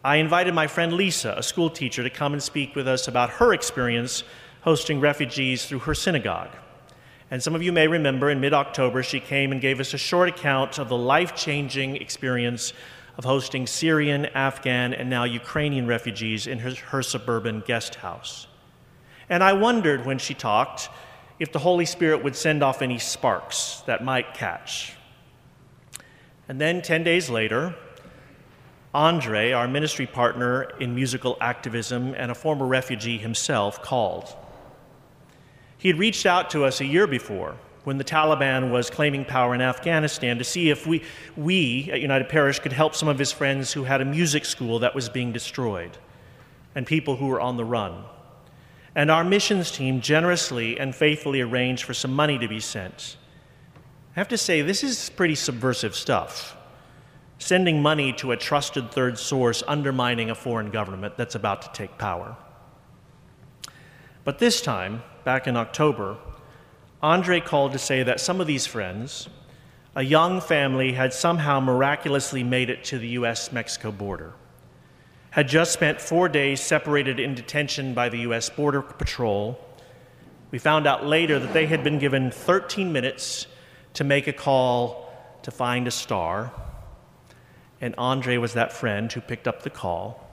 I 0.04 0.18
invited 0.18 0.54
my 0.54 0.68
friend 0.68 0.94
Lisa, 0.94 1.34
a 1.36 1.44
school 1.44 1.70
teacher, 1.70 2.04
to 2.04 2.10
come 2.10 2.34
and 2.34 2.42
speak 2.42 2.76
with 2.76 2.88
us 2.88 3.08
about 3.08 3.32
her 3.32 3.54
experience 3.54 4.24
hosting 4.62 5.00
refugees 5.00 5.66
through 5.66 5.80
her 5.80 5.96
synagogue. 5.96 6.50
And 7.32 7.42
some 7.42 7.56
of 7.56 7.64
you 7.64 7.72
may 7.72 7.88
remember 7.88 8.30
in 8.30 8.42
mid 8.42 8.54
October, 8.54 9.02
she 9.02 9.22
came 9.22 9.54
and 9.54 9.62
gave 9.62 9.80
us 9.80 9.94
a 9.94 9.98
short 9.98 10.28
account 10.28 10.78
of 10.78 10.90
the 10.90 10.98
life 10.98 11.34
changing 11.34 11.96
experience 11.96 12.74
of 13.18 13.24
hosting 13.24 13.66
Syrian, 13.66 14.26
Afghan, 14.28 14.94
and 14.94 15.10
now 15.10 15.24
Ukrainian 15.24 15.88
refugees 15.88 16.46
in 16.46 16.60
her, 16.60 16.76
her, 16.90 17.02
suburban 17.02 17.64
guest 17.66 17.96
house. 17.96 18.48
And 19.30 19.42
I 19.44 19.54
wondered 19.54 20.06
when 20.06 20.18
she 20.18 20.34
talked 20.34 20.90
if 21.40 21.54
the 21.54 21.60
Holy 21.60 21.86
Spirit 21.86 22.22
would 22.22 22.36
send 22.36 22.64
off 22.64 22.82
any 22.82 23.00
sparks 23.00 23.82
that 23.86 24.04
might 24.04 24.34
catch. 24.34 24.94
And 26.50 26.60
then 26.60 26.82
10 26.82 27.04
days 27.04 27.30
later, 27.30 27.76
Andre, 28.94 29.52
our 29.52 29.70
ministry 29.70 30.06
partner 30.06 30.64
in 30.82 30.94
musical 30.94 31.38
activism 31.40 32.14
and 32.14 32.30
a 32.30 32.36
former 32.36 32.68
refugee 32.68 33.18
himself, 33.18 33.82
called. 33.82 34.36
He 35.82 35.88
had 35.88 35.98
reached 35.98 36.28
out 36.28 36.52
to 36.52 36.64
us 36.64 36.80
a 36.80 36.86
year 36.86 37.08
before 37.08 37.58
when 37.86 37.98
the 37.98 38.04
Taliban 38.04 38.70
was 38.70 38.92
claiming 38.92 39.26
power 39.26 39.56
in 39.56 39.62
Afghanistan 39.62 40.38
to 40.38 40.44
see 40.44 40.70
if 40.70 40.86
we, 40.86 41.02
we 41.36 41.90
at 41.92 42.00
United 42.00 42.30
Parish 42.30 42.60
could 42.60 42.72
help 42.72 42.94
some 42.94 43.10
of 43.10 43.18
his 43.18 43.32
friends 43.32 43.74
who 43.74 43.86
had 43.86 44.00
a 44.00 44.06
music 44.06 44.46
school 44.46 44.78
that 44.78 44.94
was 44.94 45.10
being 45.10 45.32
destroyed 45.32 45.98
and 46.76 46.86
people 46.86 47.16
who 47.16 47.26
were 47.26 47.42
on 47.42 47.58
the 47.58 47.66
run. 47.66 48.04
And 48.94 49.10
our 49.10 49.24
missions 49.24 49.72
team 49.72 50.02
generously 50.02 50.80
and 50.80 50.94
faithfully 50.94 51.42
arranged 51.42 51.84
for 51.86 51.96
some 51.96 52.14
money 52.14 52.38
to 52.38 52.48
be 52.48 52.60
sent. 52.60 53.18
I 54.16 54.20
have 54.20 54.28
to 54.28 54.38
say, 54.38 54.62
this 54.62 54.84
is 54.84 55.10
pretty 55.10 55.34
subversive 55.34 55.96
stuff 55.96 56.56
sending 57.40 57.82
money 57.82 58.14
to 58.14 58.34
a 58.34 58.38
trusted 58.38 58.92
third 58.92 59.18
source 59.18 59.64
undermining 59.68 60.30
a 60.30 60.36
foreign 60.36 60.70
government 60.70 61.18
that's 61.18 61.34
about 61.34 61.64
to 61.64 61.72
take 61.74 61.98
power. 61.98 62.38
But 64.24 64.40
this 64.40 64.62
time, 64.62 65.04
back 65.24 65.48
in 65.48 65.58
October, 65.58 66.18
Andre 67.02 67.40
called 67.40 67.72
to 67.74 67.80
say 67.80 68.04
that 68.04 68.20
some 68.20 68.40
of 68.40 68.48
these 68.48 68.68
friends, 68.68 69.30
a 69.96 70.04
young 70.04 70.42
family, 70.42 70.94
had 70.94 71.14
somehow 71.14 71.60
miraculously 71.60 72.44
made 72.44 72.70
it 72.70 72.84
to 72.86 73.00
the 73.00 73.10
US 73.10 73.52
Mexico 73.52 73.92
border, 73.92 74.34
had 75.32 75.48
just 75.48 75.74
spent 75.74 76.00
four 76.00 76.30
days 76.30 76.62
separated 76.62 77.20
in 77.20 77.34
detention 77.34 77.94
by 77.94 78.10
the 78.10 78.20
US 78.20 78.50
Border 78.50 78.82
Patrol. 78.82 79.60
We 80.52 80.60
found 80.60 80.86
out 80.86 81.06
later 81.06 81.40
that 81.40 81.54
they 81.54 81.66
had 81.66 81.84
been 81.84 82.00
given 82.00 82.32
13 82.32 82.92
minutes 82.92 83.48
to 83.94 84.04
make 84.04 84.28
a 84.28 84.34
call 84.34 85.12
to 85.44 85.52
find 85.52 85.88
a 85.88 85.92
star 85.92 86.52
and 87.82 87.96
Andre 87.98 88.38
was 88.38 88.54
that 88.54 88.72
friend 88.72 89.12
who 89.12 89.20
picked 89.20 89.48
up 89.48 89.64
the 89.64 89.70
call. 89.72 90.31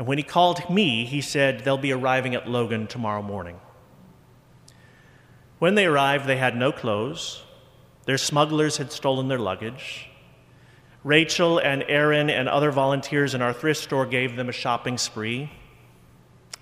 And 0.00 0.06
when 0.06 0.16
he 0.16 0.24
called 0.24 0.70
me, 0.70 1.04
he 1.04 1.20
said, 1.20 1.60
They'll 1.60 1.76
be 1.76 1.92
arriving 1.92 2.34
at 2.34 2.48
Logan 2.48 2.86
tomorrow 2.86 3.20
morning. 3.20 3.60
When 5.58 5.74
they 5.74 5.84
arrived, 5.84 6.26
they 6.26 6.38
had 6.38 6.56
no 6.56 6.72
clothes. 6.72 7.42
Their 8.06 8.16
smugglers 8.16 8.78
had 8.78 8.92
stolen 8.92 9.28
their 9.28 9.38
luggage. 9.38 10.08
Rachel 11.04 11.58
and 11.58 11.84
Aaron 11.86 12.30
and 12.30 12.48
other 12.48 12.70
volunteers 12.70 13.34
in 13.34 13.42
our 13.42 13.52
thrift 13.52 13.82
store 13.82 14.06
gave 14.06 14.36
them 14.36 14.48
a 14.48 14.52
shopping 14.52 14.96
spree 14.96 15.52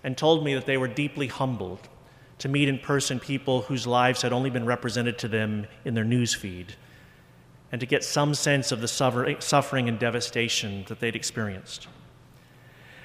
and 0.02 0.18
told 0.18 0.44
me 0.44 0.54
that 0.54 0.66
they 0.66 0.76
were 0.76 0.88
deeply 0.88 1.28
humbled 1.28 1.88
to 2.38 2.48
meet 2.48 2.68
in 2.68 2.80
person 2.80 3.20
people 3.20 3.62
whose 3.62 3.86
lives 3.86 4.22
had 4.22 4.32
only 4.32 4.50
been 4.50 4.66
represented 4.66 5.16
to 5.18 5.28
them 5.28 5.68
in 5.84 5.94
their 5.94 6.02
news 6.02 6.34
feed 6.34 6.74
and 7.70 7.80
to 7.80 7.86
get 7.86 8.02
some 8.02 8.34
sense 8.34 8.72
of 8.72 8.80
the 8.80 8.88
suffering 8.88 9.88
and 9.88 10.00
devastation 10.00 10.84
that 10.88 10.98
they'd 10.98 11.14
experienced. 11.14 11.86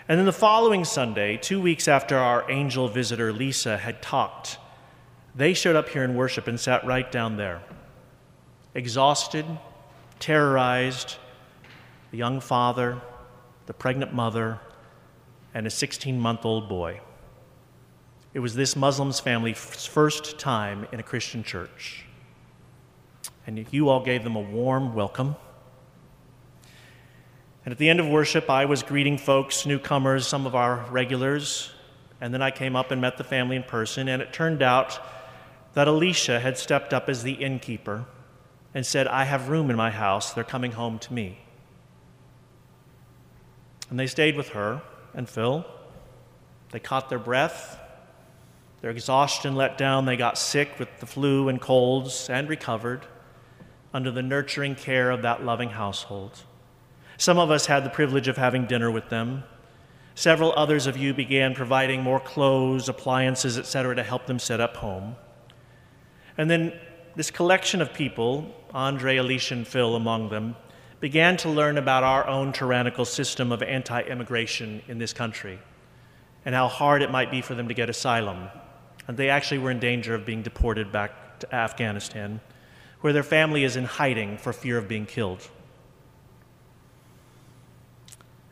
And 0.07 0.19
then 0.19 0.25
the 0.25 0.33
following 0.33 0.83
Sunday, 0.83 1.38
two 1.38 1.62
weeks 1.62 1.88
after 1.88 2.17
our 2.17 2.50
angel 2.51 2.89
visitor 2.89 3.31
Lisa 3.31 3.77
had 3.77 4.01
talked, 4.01 4.57
they 5.33 5.53
showed 5.53 5.77
up 5.77 5.88
here 5.88 6.03
in 6.03 6.15
worship 6.15 6.45
and 6.48 6.60
sat 6.60 6.86
right 6.86 7.10
down 7.10 7.38
there. 7.38 7.62
Exhausted, 8.75 9.45
terrorized, 10.19 11.15
the 12.12 12.17
young 12.17 12.41
father, 12.41 13.01
the 13.65 13.74
pregnant 13.74 14.13
mother, 14.13 14.60
and 15.53 15.65
a 15.65 15.69
16 15.69 16.19
month 16.19 16.43
old 16.43 16.67
boy. 16.67 17.00
It 18.33 18.39
was 18.39 18.55
this 18.55 18.75
Muslim's 18.75 19.22
family's 19.22 19.57
first 19.57 20.38
time 20.38 20.86
in 20.91 21.00
a 21.00 21.03
Christian 21.03 21.43
church. 21.43 22.03
And 23.48 23.65
you 23.72 23.88
all 23.88 24.03
gave 24.03 24.24
them 24.24 24.36
a 24.36 24.41
warm 24.41 24.93
welcome. 24.93 25.38
And 27.65 27.72
at 27.72 27.77
the 27.77 27.89
end 27.89 28.00
of 28.00 28.08
worship, 28.08 28.50
I 28.50 28.65
was 28.65 28.84
greeting 28.84 29.17
folks, 29.17 29.65
newcomers, 29.65 30.27
some 30.27 30.46
of 30.46 30.55
our 30.55 30.86
regulars, 30.89 31.72
and 32.20 32.34
then 32.34 32.41
I 32.41 32.51
came 32.51 32.75
up 32.75 32.91
and 32.91 33.00
met 33.00 33.17
the 33.17 33.24
family 33.24 33.55
in 33.55 33.63
person, 33.63 34.08
and 34.08 34.22
it 34.22 34.34
turned 34.34 34.62
out 34.62 35.00
that 35.74 35.88
Alicia 35.88 36.39
had 36.39 36.58
stepped 36.58 36.93
up 36.93 37.10
as 37.10 37.24
the 37.24 37.34
innkeeper 37.34 38.05
and 38.74 38.86
said, 38.86 39.08
I 39.08 39.24
have 39.25 39.50
room 39.50 39.70
in 39.70 39.75
my 39.75 39.91
house, 39.91 40.34
they're 40.34 40.43
coming 40.43 40.72
home 40.72 41.00
to 41.00 41.13
me. 41.13 41.39
And 43.89 44.00
they 44.00 44.08
stayed 44.08 44.36
with 44.36 44.50
her 44.50 44.82
and 45.13 45.29
Phil. 45.29 45.65
They 46.72 46.79
caught 46.79 47.10
their 47.10 47.20
breath. 47.20 47.79
Their 48.82 48.89
exhaustion 48.89 49.55
let 49.55 49.77
down. 49.77 50.05
They 50.05 50.17
got 50.17 50.38
sick 50.38 50.79
with 50.79 50.89
the 51.00 51.05
flu 51.05 51.48
and 51.48 51.62
colds 51.62 52.29
and 52.29 52.50
recovered 52.50 53.05
under 53.93 54.10
the 54.10 54.24
nurturing 54.24 54.75
care 54.75 55.12
of 55.12 55.22
that 55.22 55.46
loving 55.46 55.70
household. 55.70 56.41
Some 57.24 57.39
of 57.39 57.51
us 57.51 57.68
had 57.68 57.86
the 57.86 57.89
privilege 57.89 58.27
of 58.27 58.36
having 58.36 58.65
dinner 58.65 58.92
with 58.92 59.08
them. 59.08 59.46
Several 60.13 60.51
others 60.58 60.88
of 60.88 60.98
you 60.98 61.13
began 61.13 61.56
providing 61.56 62.03
more 62.03 62.20
clothes, 62.20 62.89
appliances, 62.89 63.58
etc., 63.58 63.96
to 63.96 64.03
help 64.03 64.25
them 64.25 64.39
set 64.39 64.60
up 64.60 64.75
home. 64.75 65.15
And 66.38 66.51
then 66.51 66.74
this 67.15 67.32
collection 67.32 67.82
of 67.82 67.94
people, 67.94 68.53
Andre, 68.74 69.15
Alicia, 69.15 69.53
and 69.53 69.65
Phil 69.65 69.96
among 69.96 70.32
them, 70.32 70.58
began 71.00 71.38
to 71.38 71.50
learn 71.50 71.77
about 71.77 72.03
our 72.03 72.27
own 72.27 72.51
tyrannical 72.51 73.06
system 73.06 73.53
of 73.53 73.63
anti 73.63 74.01
immigration 74.01 74.82
in 74.89 74.98
this 74.98 75.13
country 75.13 75.60
and 76.44 76.53
how 76.53 76.68
hard 76.68 77.01
it 77.01 77.10
might 77.10 77.32
be 77.32 77.42
for 77.42 77.56
them 77.56 77.70
to 77.70 77.74
get 77.74 77.89
asylum. 77.89 78.50
And 79.08 79.15
they 79.15 79.30
actually 79.30 79.60
were 79.60 79.72
in 79.72 79.80
danger 79.80 80.13
of 80.13 80.25
being 80.25 80.42
deported 80.42 80.92
back 80.92 81.39
to 81.39 81.56
Afghanistan, 81.56 82.42
where 83.00 83.13
their 83.13 83.24
family 83.24 83.63
is 83.63 83.77
in 83.77 83.86
hiding 83.86 84.38
for 84.38 84.51
fear 84.51 84.77
of 84.77 84.89
being 84.89 85.06
killed. 85.06 85.48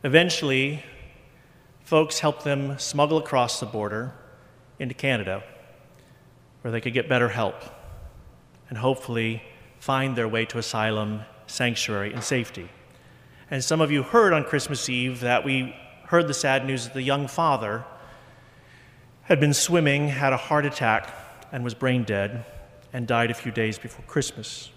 Eventually, 0.04 0.82
folks 1.84 2.18
helped 2.18 2.42
them 2.42 2.76
smuggle 2.78 3.18
across 3.18 3.60
the 3.60 3.66
border 3.66 4.12
into 4.80 4.94
Canada, 4.94 5.44
where 6.62 6.72
they 6.72 6.80
could 6.80 6.92
get 6.92 7.08
better 7.08 7.28
help 7.28 7.54
and 8.68 8.78
hopefully 8.78 9.42
find 9.78 10.16
their 10.16 10.26
way 10.26 10.44
to 10.46 10.58
asylum, 10.58 11.20
sanctuary, 11.46 12.12
and 12.12 12.24
safety. 12.24 12.68
And 13.48 13.62
some 13.62 13.80
of 13.80 13.92
you 13.92 14.02
heard 14.02 14.32
on 14.32 14.44
Christmas 14.44 14.88
Eve 14.88 15.20
that 15.20 15.44
we 15.44 15.76
heard 16.06 16.26
the 16.26 16.34
sad 16.34 16.66
news 16.66 16.84
that 16.84 16.94
the 16.94 17.02
young 17.02 17.28
father 17.28 17.84
had 19.22 19.38
been 19.38 19.54
swimming, 19.54 20.08
had 20.08 20.32
a 20.32 20.36
heart 20.36 20.66
attack, 20.66 21.14
and 21.52 21.62
was 21.62 21.74
brain 21.74 22.02
dead, 22.02 22.44
and 22.92 23.06
died 23.06 23.30
a 23.30 23.34
few 23.34 23.52
days 23.52 23.78
before 23.78 24.04
Christmas. 24.06 24.70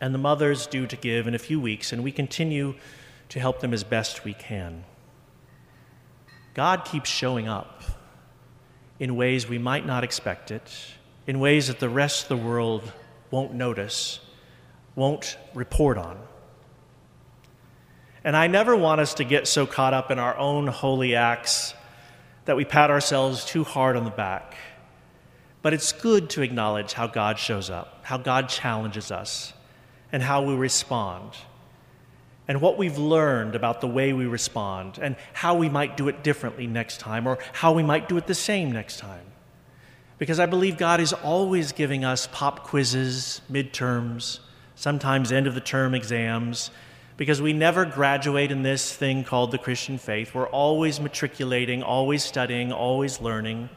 And 0.00 0.14
the 0.14 0.18
mother's 0.18 0.66
due 0.66 0.86
to 0.86 0.96
give 0.96 1.26
in 1.26 1.34
a 1.34 1.38
few 1.38 1.60
weeks, 1.60 1.92
and 1.92 2.02
we 2.02 2.12
continue 2.12 2.74
to 3.30 3.40
help 3.40 3.60
them 3.60 3.72
as 3.72 3.82
best 3.84 4.24
we 4.24 4.34
can. 4.34 4.84
God 6.54 6.84
keeps 6.84 7.08
showing 7.08 7.48
up 7.48 7.82
in 8.98 9.16
ways 9.16 9.48
we 9.48 9.58
might 9.58 9.86
not 9.86 10.04
expect 10.04 10.50
it, 10.50 10.70
in 11.26 11.40
ways 11.40 11.68
that 11.68 11.78
the 11.80 11.88
rest 11.88 12.24
of 12.24 12.28
the 12.28 12.44
world 12.44 12.92
won't 13.30 13.54
notice, 13.54 14.20
won't 14.94 15.38
report 15.54 15.96
on. 15.96 16.18
And 18.24 18.36
I 18.36 18.48
never 18.48 18.76
want 18.76 19.00
us 19.00 19.14
to 19.14 19.24
get 19.24 19.46
so 19.46 19.64
caught 19.64 19.94
up 19.94 20.10
in 20.10 20.18
our 20.18 20.36
own 20.36 20.66
holy 20.66 21.14
acts 21.14 21.72
that 22.44 22.56
we 22.56 22.64
pat 22.64 22.90
ourselves 22.90 23.44
too 23.44 23.64
hard 23.64 23.96
on 23.96 24.04
the 24.04 24.10
back. 24.10 24.56
But 25.62 25.72
it's 25.72 25.92
good 25.92 26.30
to 26.30 26.42
acknowledge 26.42 26.92
how 26.92 27.06
God 27.06 27.38
shows 27.38 27.70
up, 27.70 28.00
how 28.02 28.18
God 28.18 28.48
challenges 28.48 29.10
us, 29.10 29.52
and 30.10 30.22
how 30.22 30.42
we 30.42 30.54
respond 30.54 31.32
and 32.48 32.60
what 32.60 32.78
we've 32.78 32.98
learned 32.98 33.54
about 33.54 33.80
the 33.80 33.86
way 33.86 34.12
we 34.12 34.26
respond 34.26 34.98
and 35.00 35.16
how 35.32 35.54
we 35.54 35.68
might 35.68 35.96
do 35.96 36.08
it 36.08 36.24
differently 36.24 36.66
next 36.66 36.98
time 36.98 37.26
or 37.26 37.38
how 37.52 37.72
we 37.72 37.82
might 37.82 38.08
do 38.08 38.16
it 38.16 38.26
the 38.26 38.34
same 38.34 38.72
next 38.72 38.98
time. 38.98 39.24
Because 40.18 40.40
I 40.40 40.46
believe 40.46 40.76
God 40.76 41.00
is 41.00 41.12
always 41.12 41.72
giving 41.72 42.04
us 42.04 42.28
pop 42.32 42.64
quizzes, 42.64 43.40
midterms, 43.50 44.40
sometimes 44.74 45.32
end 45.32 45.46
of 45.46 45.54
the 45.54 45.60
term 45.60 45.94
exams, 45.94 46.70
because 47.16 47.42
we 47.42 47.52
never 47.52 47.84
graduate 47.84 48.50
in 48.50 48.62
this 48.62 48.94
thing 48.94 49.24
called 49.24 49.50
the 49.50 49.58
Christian 49.58 49.98
faith. 49.98 50.34
We're 50.34 50.48
always 50.48 50.98
matriculating, 50.98 51.82
always 51.82 52.24
studying, 52.24 52.72
always 52.72 53.20
learning. 53.20 53.68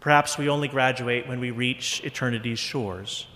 Perhaps 0.00 0.38
we 0.38 0.48
only 0.48 0.68
graduate 0.68 1.26
when 1.26 1.40
we 1.40 1.50
reach 1.50 2.02
eternity's 2.04 2.58
shores. 2.58 3.26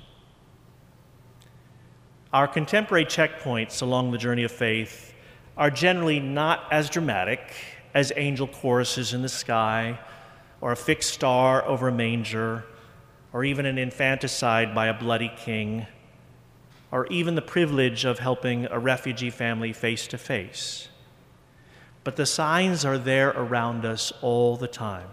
Our 2.32 2.46
contemporary 2.46 3.06
checkpoints 3.06 3.82
along 3.82 4.12
the 4.12 4.18
journey 4.18 4.44
of 4.44 4.52
faith 4.52 5.14
are 5.56 5.70
generally 5.70 6.20
not 6.20 6.62
as 6.70 6.88
dramatic 6.88 7.40
as 7.92 8.12
angel 8.14 8.46
choruses 8.46 9.12
in 9.12 9.22
the 9.22 9.28
sky, 9.28 9.98
or 10.60 10.70
a 10.70 10.76
fixed 10.76 11.12
star 11.12 11.66
over 11.66 11.88
a 11.88 11.92
manger, 11.92 12.64
or 13.32 13.42
even 13.42 13.66
an 13.66 13.78
infanticide 13.78 14.76
by 14.76 14.86
a 14.86 14.94
bloody 14.94 15.32
king, 15.36 15.88
or 16.92 17.08
even 17.08 17.34
the 17.34 17.42
privilege 17.42 18.04
of 18.04 18.20
helping 18.20 18.66
a 18.66 18.78
refugee 18.78 19.30
family 19.30 19.72
face 19.72 20.06
to 20.06 20.16
face. 20.16 20.86
But 22.04 22.14
the 22.14 22.26
signs 22.26 22.84
are 22.84 22.98
there 22.98 23.30
around 23.30 23.84
us 23.84 24.12
all 24.22 24.56
the 24.56 24.68
time. 24.68 25.08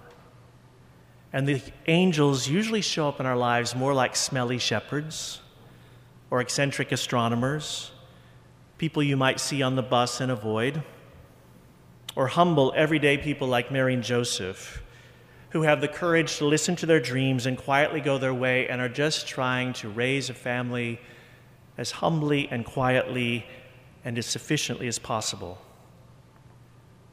And 1.34 1.48
the 1.48 1.64
angels 1.88 2.48
usually 2.48 2.82
show 2.82 3.10
up 3.10 3.20
in 3.20 3.26
our 3.26 3.36
lives 3.36 3.76
more 3.76 3.96
like 3.96 4.16
smelly 4.16 4.60
shepherds 4.60 5.42
or 6.30 6.42
eccentric 6.42 6.92
astronomers, 6.92 7.92
people 8.78 9.02
you 9.02 9.18
might 9.18 9.40
see 9.40 9.62
on 9.62 9.76
the 9.76 9.82
bus 9.82 10.22
and 10.22 10.32
avoid, 10.32 10.84
or 12.16 12.28
humble, 12.28 12.74
everyday 12.76 13.18
people 13.18 13.48
like 13.48 13.72
Mary 13.72 13.94
and 13.94 14.04
Joseph, 14.04 14.84
who 15.52 15.62
have 15.62 15.82
the 15.82 15.88
courage 15.88 16.38
to 16.38 16.46
listen 16.46 16.76
to 16.76 16.86
their 16.86 17.00
dreams 17.00 17.46
and 17.46 17.58
quietly 17.58 18.02
go 18.02 18.18
their 18.18 18.34
way 18.34 18.68
and 18.68 18.82
are 18.82 18.90
just 18.90 19.28
trying 19.28 19.72
to 19.74 19.88
raise 19.88 20.30
a 20.30 20.34
family 20.34 21.00
as 21.78 21.92
humbly 21.92 22.48
and 22.50 22.66
quietly 22.66 23.46
and 24.04 24.18
as 24.18 24.26
sufficiently 24.26 24.88
as 24.88 25.00
possible. 25.00 25.60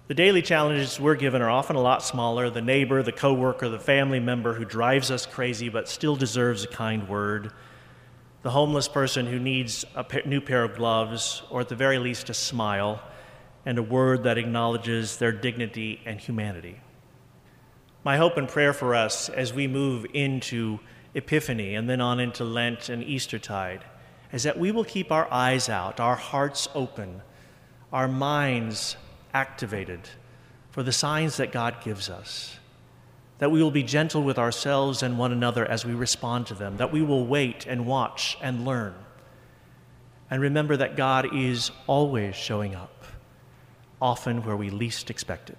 The 0.07 0.14
daily 0.14 0.42
challenges 0.42 1.00
we're 1.00 1.14
given 1.14 1.40
are 1.40 1.50
often 1.50 1.77
a 1.77 1.81
lot 1.81 2.03
smaller 2.03 2.50
the 2.50 2.61
neighbor, 2.61 3.03
the 3.03 3.12
coworker, 3.12 3.68
the 3.68 3.79
family 3.79 4.20
member 4.20 4.55
who 4.55 4.64
drives 4.64 5.11
us 5.11 5.24
crazy 5.24 5.68
but 5.68 5.88
still 5.88 6.16
deserves 6.16 6.64
a 6.64 6.68
kind 6.68 7.09
word 7.09 7.53
the 8.44 8.50
homeless 8.50 8.88
person 8.88 9.24
who 9.24 9.38
needs 9.38 9.87
a 9.96 10.04
new 10.26 10.38
pair 10.38 10.64
of 10.64 10.76
gloves, 10.76 11.42
or 11.48 11.62
at 11.62 11.70
the 11.70 11.74
very 11.74 11.98
least, 11.98 12.28
a 12.28 12.35
smile 12.35 13.00
and 13.64 13.78
a 13.78 13.83
word 13.83 14.24
that 14.24 14.37
acknowledges 14.37 15.16
their 15.16 15.33
dignity 15.33 15.98
and 16.04 16.20
humanity. 16.20 16.78
My 18.04 18.18
hope 18.18 18.37
and 18.37 18.46
prayer 18.46 18.74
for 18.74 18.94
us 18.94 19.30
as 19.30 19.54
we 19.54 19.66
move 19.66 20.04
into 20.12 20.78
Epiphany 21.14 21.74
and 21.74 21.88
then 21.88 22.02
on 22.02 22.20
into 22.20 22.44
Lent 22.44 22.90
and 22.90 23.02
Eastertide 23.02 23.83
is 24.30 24.42
that 24.42 24.59
we 24.59 24.70
will 24.70 24.85
keep 24.85 25.11
our 25.11 25.26
eyes 25.33 25.70
out, 25.70 25.98
our 25.98 26.16
hearts 26.16 26.68
open, 26.74 27.22
our 27.94 28.09
minds 28.09 28.98
activated 29.33 30.00
for 30.70 30.83
the 30.83 30.92
signs 30.92 31.38
that 31.38 31.50
God 31.50 31.83
gives 31.83 32.11
us 32.11 32.59
that 33.38 33.50
we 33.50 33.62
will 33.62 33.70
be 33.70 33.82
gentle 33.82 34.22
with 34.22 34.38
ourselves 34.38 35.02
and 35.02 35.18
one 35.18 35.32
another 35.32 35.66
as 35.66 35.84
we 35.84 35.92
respond 35.92 36.46
to 36.46 36.54
them, 36.54 36.76
that 36.76 36.92
we 36.92 37.02
will 37.02 37.26
wait 37.26 37.66
and 37.66 37.86
watch 37.86 38.38
and 38.40 38.64
learn. 38.64 38.94
And 40.30 40.40
remember 40.40 40.76
that 40.76 40.96
God 40.96 41.34
is 41.34 41.70
always 41.86 42.34
showing 42.36 42.74
up, 42.74 43.04
often 44.00 44.44
where 44.44 44.56
we 44.56 44.70
least 44.70 45.10
expect 45.10 45.50
it. 45.50 45.58